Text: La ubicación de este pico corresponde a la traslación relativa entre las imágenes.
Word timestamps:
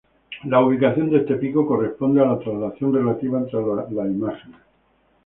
La 0.45 0.59
ubicación 0.65 1.11
de 1.11 1.17
este 1.19 1.35
pico 1.35 1.63
corresponde 1.67 2.23
a 2.23 2.25
la 2.25 2.39
traslación 2.39 2.91
relativa 2.91 3.37
entre 3.37 3.59
las 3.61 3.91
imágenes. 4.09 4.59